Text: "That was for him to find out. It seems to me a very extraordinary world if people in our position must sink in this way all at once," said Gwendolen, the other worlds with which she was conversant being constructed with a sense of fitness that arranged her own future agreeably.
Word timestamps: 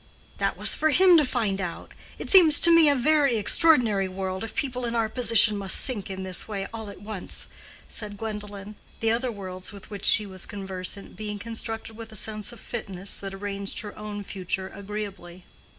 "That 0.39 0.57
was 0.57 0.73
for 0.73 0.89
him 0.89 1.15
to 1.17 1.23
find 1.23 1.61
out. 1.61 1.91
It 2.17 2.27
seems 2.31 2.59
to 2.61 2.71
me 2.75 2.89
a 2.89 2.95
very 2.95 3.37
extraordinary 3.37 4.07
world 4.07 4.43
if 4.43 4.55
people 4.55 4.83
in 4.85 4.95
our 4.95 5.07
position 5.07 5.55
must 5.55 5.79
sink 5.79 6.09
in 6.09 6.23
this 6.23 6.47
way 6.47 6.65
all 6.73 6.89
at 6.89 7.03
once," 7.03 7.45
said 7.87 8.17
Gwendolen, 8.17 8.77
the 8.99 9.11
other 9.11 9.31
worlds 9.31 9.71
with 9.71 9.91
which 9.91 10.05
she 10.05 10.25
was 10.25 10.47
conversant 10.47 11.15
being 11.15 11.37
constructed 11.37 11.95
with 11.95 12.11
a 12.11 12.15
sense 12.15 12.51
of 12.51 12.59
fitness 12.59 13.17
that 13.17 13.35
arranged 13.35 13.81
her 13.81 13.95
own 13.95 14.23
future 14.23 14.69
agreeably. 14.69 15.45